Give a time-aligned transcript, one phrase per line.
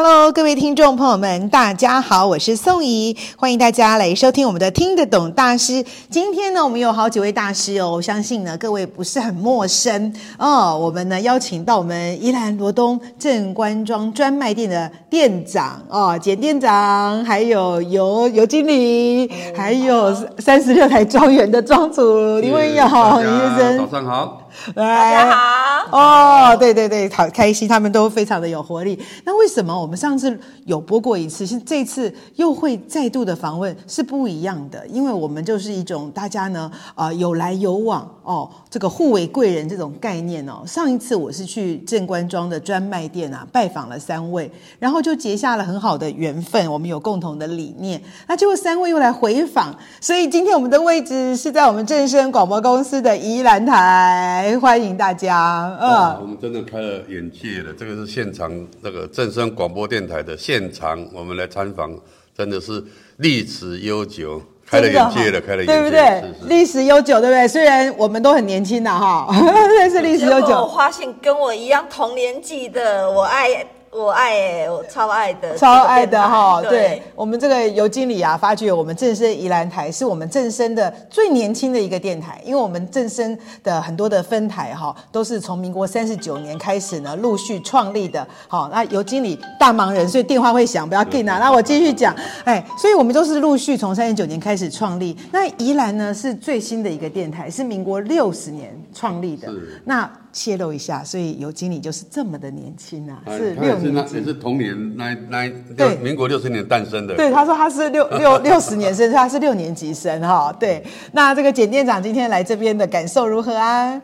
[0.00, 5.84] Hello，各位听众朋友们，大家好，我是宋怡，欢迎大家来收听我们的听得懂大师。
[6.08, 10.78] 今天呢，我们有好几位大师哦，我相信呢，各位不是很陌生哦。
[10.78, 23.78] 我们呢，邀请到我们宜兰罗东正官庄专卖店的店长哦，简店长，还有尤尤经理，还有三十六台庄园的庄主林文勇先生。
[23.78, 24.47] 早上好。
[24.74, 28.98] 大家好哦，对对对，好开心，他们都非常的有活力。
[29.24, 34.86] 那为什么我们上次有播过一次，是这次又会再度的访问是不一样的？
[34.88, 40.62] 因为我们就是一种大家呢啊、有来有往哦，这个互为贵人这种概念哦。
[40.66, 48.02] 上一次我是去正官庄的专卖店啊拜访了三位，然后就结下了很好的缘分，我们有共同的理念。
[48.26, 54.47] 那结果三位又来回访，所以今天我们的位置是在我们正声广播公司的宜兰台。
[54.56, 57.72] 欢迎大家，嗯、哦，我们真的开了眼界了。
[57.72, 61.92] 这个是现场那个正声广播电台的现场，我们来参访，
[62.36, 62.82] 真的是
[63.16, 66.32] 历史悠久，开了眼界了，开了眼界，对不对？
[66.48, 67.48] 历史悠久，对不对？
[67.48, 69.26] 虽然我们都很年轻了哈，
[69.78, 70.48] 但是历史悠久。
[70.62, 73.66] 我发现跟我一样同年纪的，我爱。
[73.90, 76.60] 我爱，我超爱的，超爱的哈。
[76.62, 88.26] 对，对我们这个尤经理啊，发觉我们正声宜兰台是我们正声的最年轻的一个电台，因为我们正声的很多的分台哈，都是从民国三十九年开始呢陆续创立的。
[88.46, 91.38] 好，那尤经理大忙人，所以电话会响，不要紧啊。
[91.38, 92.14] 那我继续讲，
[92.44, 95.16] 哎，所以我们都是陆续从三十九年开始创立。
[95.32, 99.48] 那宜兰呢是最新的一个电台，是民国六十年创立的。
[99.84, 107.16] 那泄露一下，所以尤经理就是这么的年轻啊，是六年，也是同年那那对民国六十年诞生的。
[107.16, 110.52] 对，他说他是六 六六十年生，他是六年级生哈。
[110.52, 114.00] 对，那这个简店长今天来这边的感受如何啊？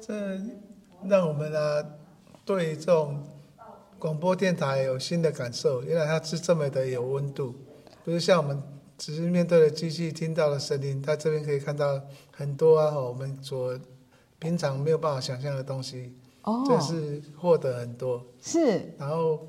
[0.00, 0.14] 这
[1.08, 1.84] 让我们呢
[2.44, 3.22] 对这种
[3.98, 7.54] 广播电台有新的感受，原来它是这么的有温度，
[8.04, 8.62] 不是像我们
[8.96, 13.76] 只是面对着机器听到的声音，在这边可以看到很多啊，我们所。
[14.38, 18.22] 平常没有办法想象的东西，哦，这是获得很多。
[18.40, 19.40] 是，然后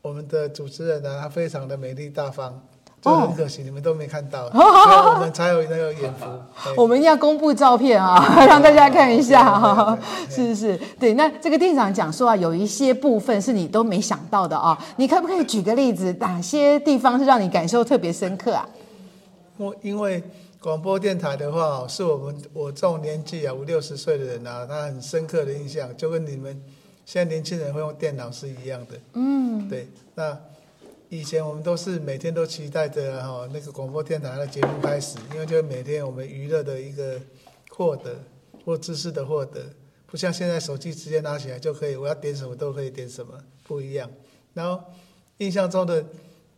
[0.00, 2.58] 我们的主持人呢，他非常的美丽大方，
[3.02, 6.26] 就很可惜你们都没看到，哦、 所以我们才有那个眼福。
[6.80, 9.98] 我们一定要公布照片啊，让大家看一下哈。
[10.30, 11.12] 是是是，对。
[11.12, 18.66] 那这个店长讲说啊，有一些部分是你都没想到的啊，你可不可以举个例子，哪些地方是让你感受特别深刻啊？
[19.58, 20.22] 我因为。
[20.66, 26.60] 广播电台的话，是我们我这种年纪啊，五六十岁的人啊，他很深刻的印象，就跟你们
[27.04, 28.98] 现在年轻人会用电脑是一样的。
[29.12, 29.86] 嗯，对。
[30.16, 30.36] 那
[31.08, 37.16] 以前我们都是每天都期待着哈那个广播电台的节目开始，因为就每天我们娱乐的一个
[37.70, 38.16] 获得
[38.64, 39.66] 或知识的获得，
[40.08, 44.10] 不像现在手机直接拿起来就可以，我要点什么都可以点什么，不一样。
[44.52, 44.82] 然后
[45.38, 46.04] 印象中的。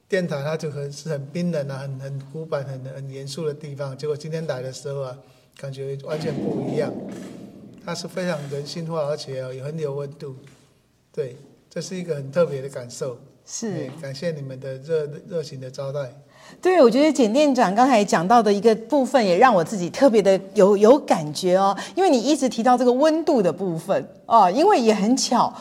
[0.09, 3.95] 电台它就很是很冰冷啊，很很古板、很很严肃的地方。
[3.97, 5.15] 结果今天来的时候啊，
[5.59, 6.91] 感觉完全不一样。
[7.85, 10.35] 它是非常人性化，而且也很有温度。
[11.13, 11.37] 对，
[11.69, 13.19] 这是一个很特别的感受。
[13.45, 16.11] 是，感谢你们的热热情的招待。
[16.63, 21.77] 对，我觉得简店长刚才讲到的一个部分，也让我自己特别的有有感觉哦。
[21.95, 25.53] 因为你一直提到这个温度的部分哦，因为也很巧，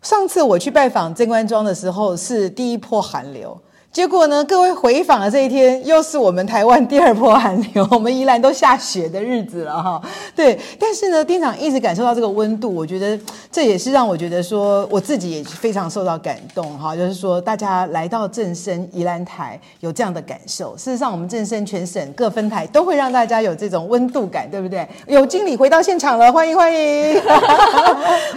[0.00, 3.60] 上次我去拜访正官庄的时候是第一波寒流。
[3.92, 10.00] 结果呢，各位回访的这一天，又是我们台湾第二波寒流， 我们宜兰都下雪的日子了哈。
[10.34, 13.20] 对，但是呢，店长一直感受到这个温度，我觉得
[13.50, 16.96] 这也是让我觉得说，我自己也非常受到感动哈。
[16.96, 20.74] 就是说，大家来到正声宜兰台有这样的感受。
[20.74, 24.88] 事实上，我们正声全省各分台都会让大家有这种温度感，对不对？
[25.06, 27.14] 有经理回到现场了，欢迎欢迎！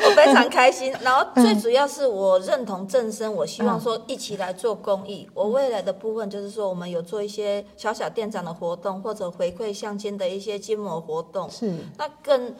[0.03, 0.93] 我非常开心。
[1.01, 5.25] 然后最主要是我认同正声，我希望说一起来做公益。
[5.33, 11.49] 我未来的部分就是说，我们有做一些小小店长的活动，或者回馈乡亲的一些筋膜活动。
[11.49, 11.73] 是。
[11.97, 12.53] 那更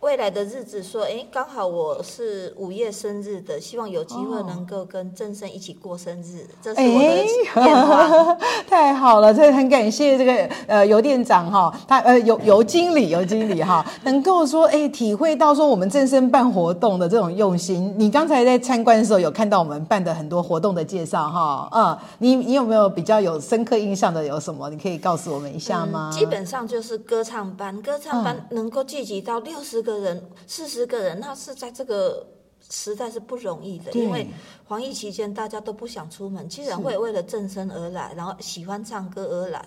[0.00, 8.38] 未来的日子说，哎，刚好我是五月生日的，希望有机会能够跟正生一起过生日，哦、这是我的愿望。
[8.66, 17.94] 太好了，这很感谢这个呃尤店长哈，他呃尤尤经理尤经理哈， 能够说哎体会到说我们正生办活动的这种用心。
[17.98, 24.70] 你刚才在参观的时候有看到我们办的很多活动的介绍哈，嗯，你你有没有比较有深刻印象的有什么？
[24.70, 26.10] 你可以告诉我们一下吗？
[26.10, 29.89] 嗯、基本上就是歌唱班，歌唱班能够聚集到六十个。
[29.90, 32.26] 个人四十个人，那是在这个
[32.70, 34.26] 时代是不容易的，因为
[34.66, 39.64] 防疫期间大家都不想出门，居然会为了正身而来，然后喜欢唱歌而来。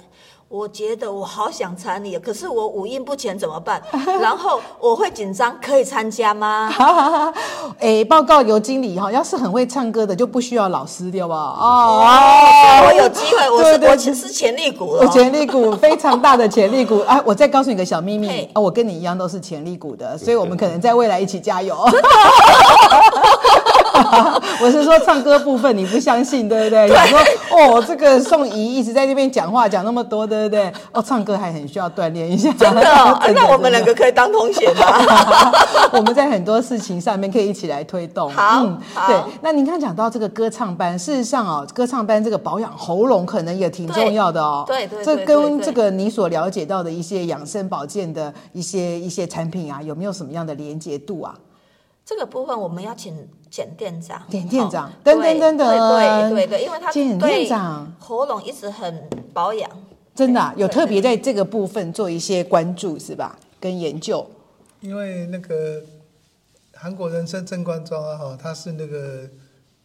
[0.49, 3.81] 我觉得我好想参与，可是我五音不全怎么办？
[4.21, 6.71] 然后我会紧张，可以参加吗？
[7.79, 11.35] 哎，报告尤经理哈，要是很会唱歌的就不需要老师对吧？
[11.35, 12.05] 哦，
[12.87, 17.19] 我有机会，我是我其实是潜力股，潜力股非常大的潜力股啊！
[17.25, 21.75] 我再告诉你个小秘密啊，我跟你一样都是潜力股的，所以我们可能在未来一起加油。
[24.61, 26.87] 我是说唱歌部分你不相信对不对？
[26.87, 26.93] 你。
[27.09, 27.19] 说
[27.51, 30.71] 哦，这个宋怡一直在那边讲话讲那么多对不对？
[30.91, 32.51] 哦，唱歌还很需要锻炼一下。
[32.53, 32.81] 真的，
[33.33, 35.51] 那我们两个可以当同学吗？
[35.93, 38.29] 我们在很多事情上面可以一起来推动。
[38.31, 39.15] 好，嗯，对。
[39.41, 44.63] 那您刚讲到这个歌唱班，事实上哦，歌唱班这个保养喉咙可能也挺重要的哦。
[44.65, 51.35] 对对，对，这跟这个你所了解到的一些养生保健的一些一些产品啊，有没有什么样的连接度啊？
[52.05, 57.95] 这个部分我们要请简店长，简店长，等等等等，对对对，因为他简店长。
[57.99, 59.69] 喉咙一直很保养，
[60.13, 63.39] 真的、啊、有特别在这个部分做一些关注是吧？
[63.59, 64.29] 跟研究，
[64.81, 65.81] 因为那个
[66.73, 69.29] 韩国人参正官庄啊，哈，它是那个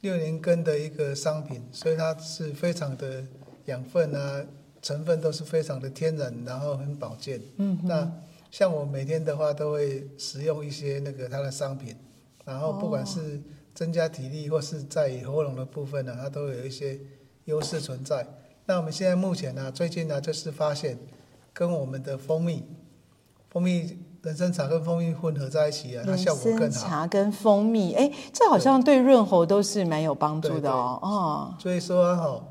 [0.01, 3.23] 六年根的一个商品，所以它是非常的
[3.67, 4.45] 养分啊，
[4.83, 7.41] 成分都是非常的天然，然后很保健。
[7.59, 8.11] 嗯，那
[8.51, 11.97] 像我每天的话都会食用一些那个它的商品。
[12.45, 13.43] 然后不管是
[13.75, 16.99] 增加体力，或是在喉咙的部分呢，它都有一些
[17.45, 18.27] 优势存在。
[18.65, 20.99] 那我们现在目前呢，最近呢就是发现，
[21.53, 22.65] 跟我们的蜂蜜、
[23.51, 26.89] 蜂蜜人参茶跟蜂蜜混合在一起啊，它效果更好。
[26.89, 30.99] 茶跟蜂蜜，哎，这好像对润喉都是蛮有帮助的哦。
[31.03, 32.43] 哦，所以说哈，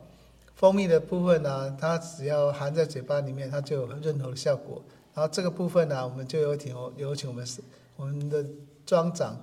[0.53, 4.79] 蜂蜜的部分呢，它只要含在嘴巴里面，它就有润喉的效果。
[5.17, 7.59] 然后这个部分呢，我们就有请有请我们是
[7.95, 8.45] 我们的
[8.85, 9.35] 庄长。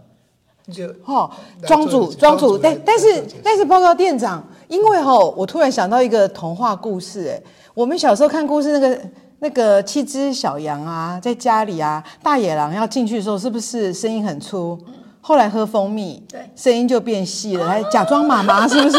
[0.72, 1.28] 就哈，
[1.66, 7.42] 庄主庄主，但但是但是报告店长，因为哈，我突然想到一个童话故事，哎，
[7.74, 9.00] 我们小时候看故事，那个
[9.40, 14.78] 那个七只小羊啊，在家里啊，大野狼要进去的时候，是不是声音很粗？
[15.20, 18.98] 后来喝蜂蜜，对，声音就变细了，还假装妈妈，是不是？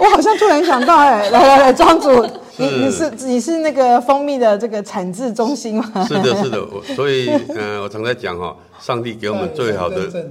[0.00, 2.26] 我好像突然想到，哎，来来来，庄主。
[2.56, 6.06] 你你是你是那个蜂蜜的这个产制中心吗？
[6.06, 10.22] 是的，是的，我所以嗯、呃，我常在讲哈，上帝给我们最好的，对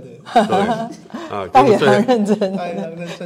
[1.29, 2.37] 啊， 给我们最认真，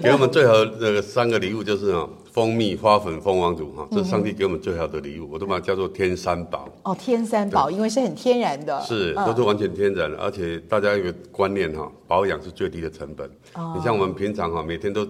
[0.01, 6.67] 给我们最好的那个三个礼物就是啊，蜂蜜、花粉、蜂王乳哈，这是上帝给我们最好的礼物，我都把它叫做天三宝。
[6.83, 13.29] 哦，天三宝，因为是很天然的，是都是完全天然的，而且大家有个观念哈，保养是最低的成本。
[13.75, 15.07] 你像我们平常哈，每天都。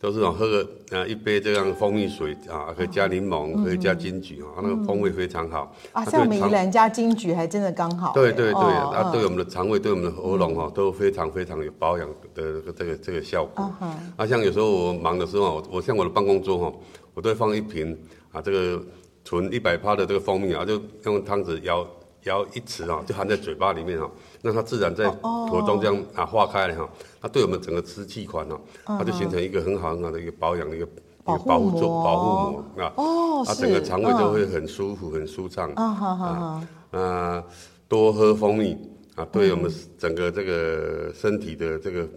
[0.00, 5.76] 都是种喝个啊一杯这样蜂蜜水啊，可以加柠檬，可以加金桔啊，那个风味非常好。
[5.92, 8.14] 啊，像我们宜兰加金桔还真的刚好。
[8.14, 13.70] 对对对，啊，对我们的肠胃，对我们的喉咙哈，都非常非常有保养的这个这个效果。
[14.16, 16.72] 啊，像有时候我忙的时候，我我像我的办公桌哈，
[17.12, 17.94] 我都会放一瓶
[18.32, 18.82] 啊，这个
[19.22, 21.86] 纯一百帕的这个蜂蜜啊，就用汤匙舀
[22.22, 24.10] 舀一匙啊，就含在嘴巴里面哈。
[24.42, 26.88] 那它自然在口中这样啊化开了哈，
[27.20, 30.88] 它对我们整个支气管呢，它就形成一个很好很好的一个保养的一个
[31.24, 37.44] 保护膜保护膜啊，它整个肠胃就会很舒服很舒畅啊，啊
[37.88, 38.76] 多喝蜂蜜
[39.14, 42.08] 啊，对我们整个这个身体的这个。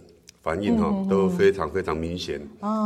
[0.43, 2.37] 反应哈都非常非常明显，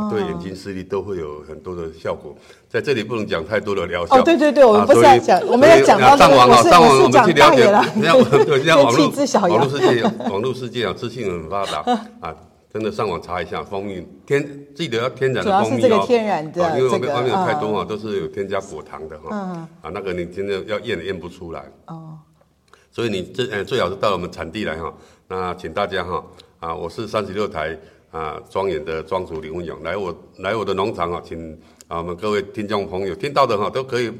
[0.08, 2.32] 对眼睛视力都会有很多的效果。
[2.68, 4.16] 在这里不能讲太多的疗效。
[4.16, 7.64] 哦，对对对，我们不是在讲，我们要讲到上网啊，上网我们去了解。
[7.96, 8.14] 你看，
[8.46, 9.08] 对，现在网络
[9.50, 11.80] 网络世界，网络世界啊，资讯很发达
[12.20, 12.32] 啊，
[12.72, 19.34] 真的上网查一下蜂蜜，天记得要天然的蜂蜜哦，天然的，因为我们外面有太多啊，都是有添加果糖的哈，
[19.82, 21.64] 啊，那个你真的要验也验不出来。
[21.86, 22.18] 哦，
[22.92, 24.94] 所以你这呃最好是到我们产地来哈，
[25.26, 26.22] 那请大家哈。
[26.60, 27.76] 啊，我是三十六台
[28.10, 34.12] 啊庄园的庄主林文勇，来我来我的农场啊，请啊我们各位听众朋友听到的哈都可以，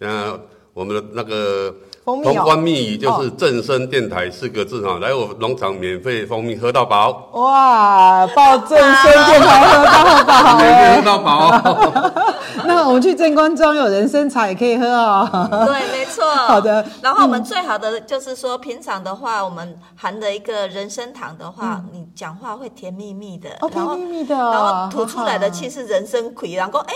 [0.00, 0.38] 嗯、啊，
[0.72, 1.72] 我们的那个
[2.04, 7.30] 通关密语就是正声电台四个字哈，来我农场免费蜂蜜喝到饱。
[7.34, 12.34] 哇，报正声电台喝到饱， 免费喝到饱。
[12.66, 15.28] 那我们去正关庄有人参茶也可以喝哦。
[15.66, 16.34] 对，没错。
[16.34, 16.86] 好的。
[17.02, 26.94] 然后我们最好的就是说，平常的话，我们含的一个人参糖的话，嗯、你讲话会甜蜜蜜的，哦，甜蜜蜜的，然后吐出来的气是人参葵，然后哎。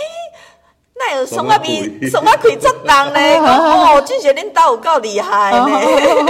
[0.99, 3.19] 那有什么比什么可以做当呢？
[3.40, 5.67] 哦，俊杰领导有够厉害呢，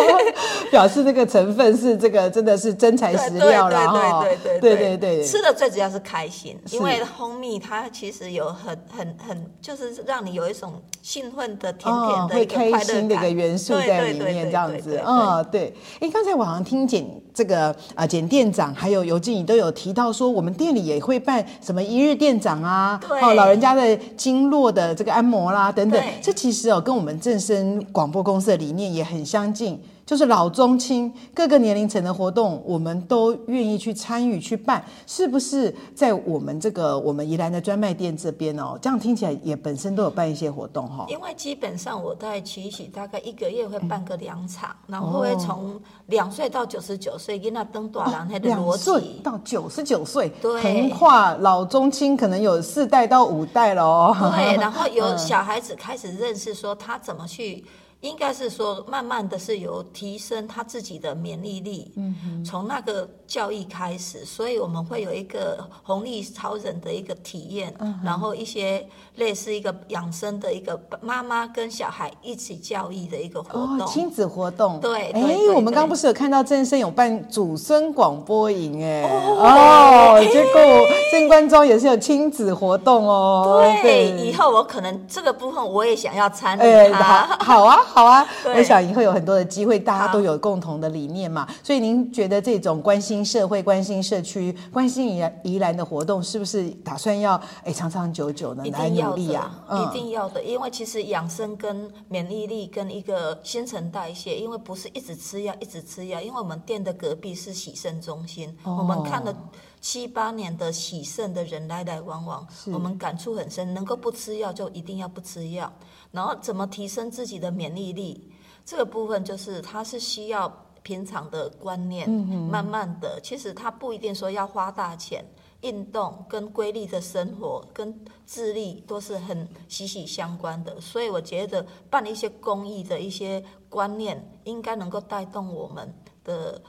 [0.70, 4.22] 表示这个成分是这个真的是真材实料了哈。
[4.22, 15.02] 对对对对对对对，吃的最主要是开心，因为蜂蜜它其实有很很很，就是让你有一种兴奋的甜甜的一个快乐感，会开心的一个元素在里面，这样子。
[15.04, 15.74] 嗯，对。
[16.00, 17.04] 哎，刚才我好像听简
[17.38, 24.68] 这个啊简店长还有尤经理都有提到说，我们店里也会办什么一日店长啊，哦，老人家的经络。
[24.68, 29.80] 的这个按摩啦，等等，这其实哦，跟我们正声广播公司的理念也很相近。
[30.08, 35.74] 就是老中青各个年龄层的活动，我们都愿意去参与去办，是不是？
[35.94, 41.04] 在我们这个我们宜兰的专卖店这边哦，这样听起来也本身都有办一些活动哈。
[41.10, 54.16] 因为基本上我在奇喜大概一个月会办个两场，嗯、然后会从两岁到九十九岁，跟那登短廊那的两岁到九十九岁，对，横跨老中青，可能有四代到五代了哦。
[54.34, 57.62] 对，然后有 小孩子开始认识说他怎么去。
[58.00, 68.86] 应该是说，慢慢的是有提升他自己的免疫力，嗯，从那个教育开始，所以我们会有一个红利超人的一个体验，嗯，然后一些
[69.16, 80.62] 类似一个养生的一个妈妈跟小孩一起教育的一个活动，哦、亲子活动，对，哎，我们刚不是有看到正生有办祖孙广播营，哎，哦，哦结果
[81.10, 84.28] 正官庄也是有亲子活动哦，对，对。
[84.28, 87.86] 以后我可能这个部分我也想要参与，好，好啊。
[87.88, 99.64] 好啊，我想以后有很多的机会，大家都有共同的理念嘛，所以您觉得这种关心社会、关心社区、关心宜宜兰的活动，是不是打算要哎长长久久的来努力啊？
[99.70, 109.34] 一定要的，因为其实养生跟免疫力跟一个新陈代谢，因为不是一直吃药一直吃药，因为我们店的隔壁是洗肾中心，哦、我们看了
[109.80, 115.72] 七八年的洗肾的人来来往往，我们感触很深，能够不吃药就一定要不吃药。
[116.10, 118.30] 然后怎么提升自己的免疫力？
[118.64, 120.50] 这个部分就是它是需要
[120.82, 123.18] 平常的观念，慢慢的。
[123.22, 125.24] 其实它不一定说要花大钱，
[125.62, 130.78] 运动跟规律的生活跟智力都是很息息相关的。
[130.80, 135.92] 所以我觉得办一些公益的一些观念，应该能够带动我们
[136.24, 136.60] 的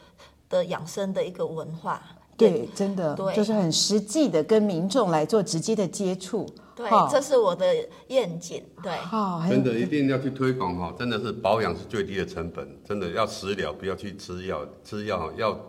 [0.49, 2.01] 的养生的一个文化。
[2.37, 6.45] 对，真的，对，就是很实际的跟民众来做直接的接触。
[6.79, 7.65] 对，这是我的
[8.07, 8.63] 愿景。
[8.81, 8.93] 对，
[9.49, 15.59] 真的一定要去推广哈，真的是保养是最低的成本，真的要食疗，不要去吃药，吃药药，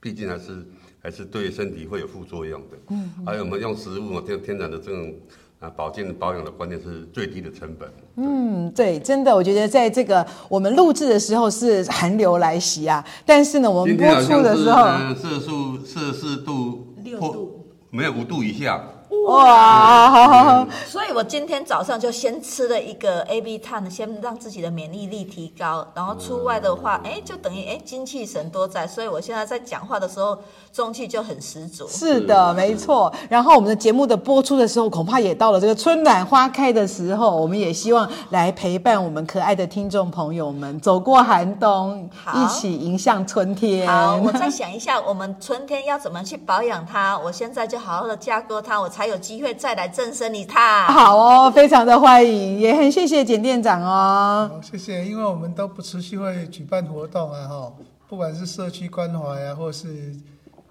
[0.00, 0.66] 毕竟还是
[1.02, 2.76] 还是对身体会有副作用的。
[2.90, 5.14] 嗯，还有我们用食物天天然的这种
[5.60, 7.90] 啊保健保养的观念是最低的成本。
[8.16, 18.84] 嗯，对，真的，我觉得在这个我们录制的时候是寒流来袭啊，但是呢，我们播出的时候，摄氏摄氏度六度，没有五度以下。
[19.26, 20.66] 哇！
[20.86, 25.86] 所以我今天早上就先吃了一个 AB 碳，先让自己的免疫力提高。
[25.94, 28.86] 然后出外的话，哎，就等于哎精气神多在。
[28.86, 30.38] 所以我现在在讲话的时候，
[30.72, 31.88] 中气就很十足。
[31.88, 33.12] 是的，没错。
[33.28, 37.36] 然后我们的节目的播出的时候，恐怕也到了这个春暖花开的时候。
[37.36, 43.88] 我们也希望来陪伴我们可爱的听众朋友们走过寒冬，一起迎向春天。
[43.88, 47.18] 好，我再想一下，我们春天要怎么去保养它？
[47.18, 48.99] 我现在就好好的加固它，我才。
[49.00, 54.50] 还有机会再来正声一趟，好哦，非常的欢迎，也很谢谢简店长哦。
[54.52, 57.72] 好，谢谢，因为我们都不持续会举办活动啊，哈，
[58.06, 60.14] 不管是社区关怀啊，或是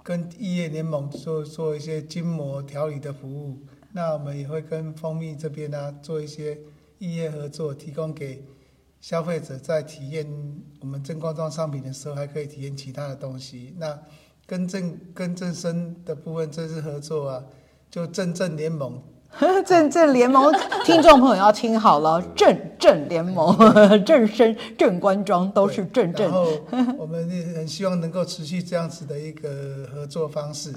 [0.03, 3.57] 跟异业联盟做做一些筋膜调理的服务，
[3.93, 6.55] 那我们也会跟蜂蜜这边呢、啊、做一些
[6.99, 8.45] 异业合作，提供给
[9.01, 10.27] 消费者在体验
[10.81, 13.73] 我们正光装商品的时候，还可以体验其他的东西。
[13.79, 13.97] 那
[14.45, 17.43] 跟正跟正声的部分正式合作啊。
[17.91, 19.01] 就正正联盟，
[19.65, 20.53] 正正联盟，
[20.85, 23.57] 听众朋友要听好了，正正联盟，
[24.05, 26.31] 正身正官庄都是正正。
[26.31, 26.47] 然后
[26.97, 30.73] 我 们很希望能够持续这样子的一个合作方式，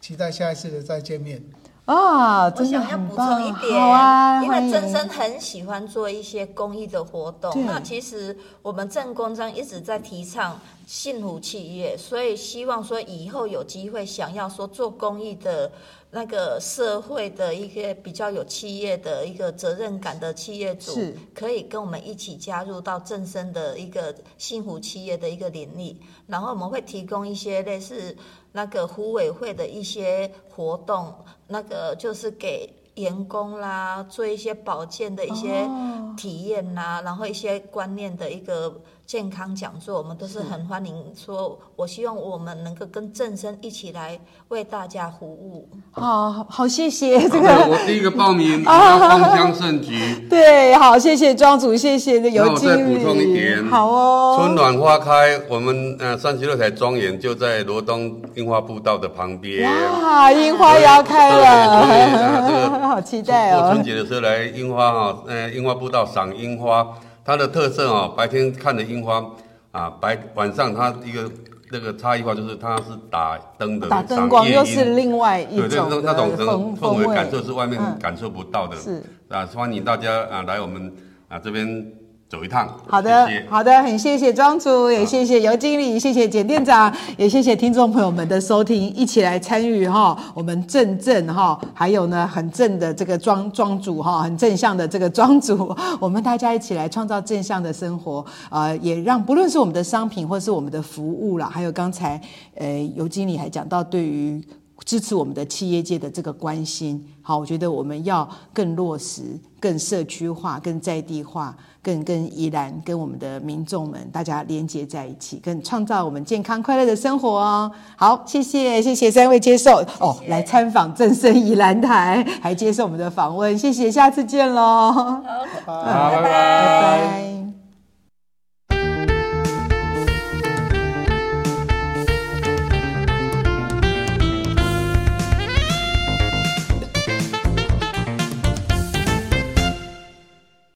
[0.00, 1.42] 期待下一次的再见面。
[1.86, 7.66] 啊，我想要补充一点，啊、因为正声很喜欢做一些公益的活动。
[7.66, 15.70] 那其实我们正官庄一直在提倡幸福企业，所以希望说以后有机会想要说做公益的。
[16.14, 20.92] 那个社会的一些比较有企业的一个责任感的企业主，
[21.34, 25.96] 可以跟我们一起加入到正生的一个幸福企业的一个领域，
[26.28, 28.16] 然后我们会提供一些类似
[28.52, 31.12] 那个福委会的一些活动，
[31.48, 35.68] 那个就是给员工啦做一些保健的一些
[36.16, 38.80] 体验呐、啊，然后一些观念的一个。
[39.06, 40.94] 健康讲座，我们都是很欢迎。
[41.14, 44.18] 说，我希望我们能够跟正生一起来
[44.48, 45.68] 为大家服务。
[45.92, 47.48] 好好，谢谢这个。
[47.68, 49.94] 我第一个报名，芳香盛举。
[50.30, 52.70] 对，好，谢谢庄主，谢谢的有经理。
[52.70, 54.38] 那我再补充一点，好哦。
[54.38, 59.70] 春暖花开，我们呃三十六台庄园就在罗东樱花步道的旁边。
[59.70, 63.60] 哇，樱花要开了，对对啊这个、 好期待哦。
[63.60, 66.88] 过春节的时候来樱花哈，呃，樱花步道赏樱花。
[67.24, 69.24] 它的特色哦，白天看的樱花
[69.72, 71.30] 啊，白晚上它一个
[71.70, 78.76] 那个差异化就是它是打灯的，打灯光又是另外一种对，那种氛氛围感受是外面感受不到的。
[78.76, 79.02] 嗯、是
[79.34, 80.92] 啊，欢迎大家啊来我们
[81.28, 81.92] 啊这边。
[82.34, 83.46] 走一趟，好的，谢谢。
[83.48, 102.20] 好的，很谢谢庄主，也谢谢尤经理，谢谢简店长，也谢谢听众朋友们的收听，一起来参与哈，我们正正哈，还有呢很正的这个庄庄主哈，很正向的这个庄主， 我们大家一起来创造正向的生活啊、呃，也让不论是我们的商品或是我们的服务啦，还有刚才
[102.56, 104.42] 呃尤经理还讲到对于
[104.84, 109.22] 支持我们的企业界的这个关心，好，我觉得我们要更落实、
[109.58, 111.56] 更社区化、更在地化。
[111.84, 117.70] 更跟宜兰跟我们的民众们大家连接在一起，更创造我们健康快乐的生活哦。
[117.94, 124.90] 好，谢谢谢谢三位接受谢谢哦，来参访正声宜兰台，还接受我们的访问，谢谢，下次见喽。
[124.92, 125.22] 好，
[125.66, 126.22] 拜拜。
[126.22, 127.33] 拜拜拜拜。